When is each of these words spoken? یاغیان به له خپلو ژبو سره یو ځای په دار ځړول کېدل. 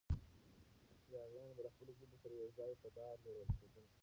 یاغیان 1.13 1.49
به 1.55 1.61
له 1.65 1.69
خپلو 1.73 1.91
ژبو 1.99 2.15
سره 2.23 2.33
یو 2.41 2.49
ځای 2.59 2.71
په 2.81 2.87
دار 2.97 3.13
ځړول 3.25 3.49
کېدل. 3.59 3.85